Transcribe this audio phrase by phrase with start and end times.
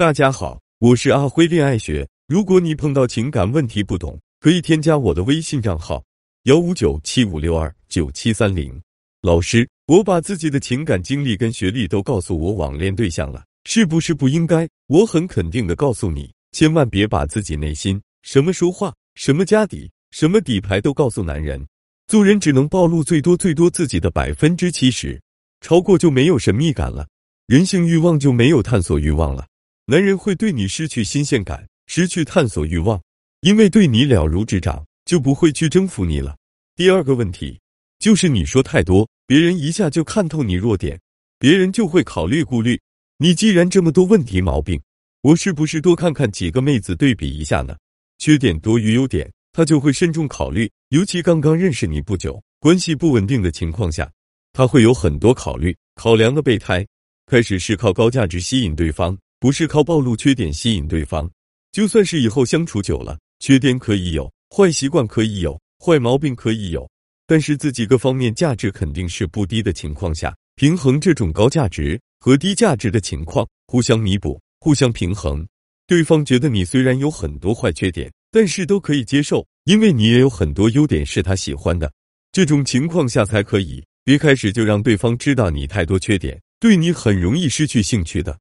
[0.00, 2.08] 大家好，我是阿辉恋爱学。
[2.26, 6.02] 如果你碰到情感问题不懂，可以添加我的微信账号
[6.44, 8.80] 幺五九七五六二九七三零。
[9.20, 14.66] 老师，我把自己的情感经历跟学历都告诉我网恋对象了，是不是不应该？
[14.86, 21.62] 我很肯定的告诉你，千万别把自己内心什么说话、什么家底、什么底牌都告诉男人。
[22.06, 25.20] 做人只能暴露最多最多自己的百分之七十，
[25.60, 27.06] 超过就没有神秘感了，
[27.46, 29.46] 人性欲望就没有探索欲望了。
[29.90, 33.02] 男人会对你失去新鲜感，失去探索欲望，
[33.40, 36.36] 因为对你了如指掌，就不会去征服你了。
[36.76, 37.58] 第二个问题
[37.98, 40.96] 就是你说太多，别人一下就看透你弱点，
[41.40, 42.80] 别人就会考虑顾虑。
[43.18, 44.80] 你既然这么多问题毛病，
[45.22, 47.76] 我是不是多看看几个妹子对比一下呢？
[48.18, 50.70] 缺点多于优点，他就会慎重考虑。
[50.90, 54.08] 尤其刚刚认识你不久，关系不稳定的情况下，
[54.52, 56.86] 他会有很多考虑考量的备胎。
[57.26, 59.18] 开始是靠高价值吸引对方。
[59.40, 61.28] 不是靠暴露缺点吸引对方，
[61.72, 66.86] 就算是以后相处久了，缺点可以有，坏习惯可以有，坏毛病可以有，
[67.26, 75.46] 但是自己各方面价值肯定是不低的情况下，平衡这种高价值和低价值的情况，互相弥补，互相平衡。
[75.86, 81.90] 对方觉得你虽然有很多坏缺点，但是都可以接受，因为你也有很多优点是他喜欢的。
[82.30, 88.38] 这种情况下才可以，别开始就让对方知道你太多缺点，对你很容易失去兴趣的。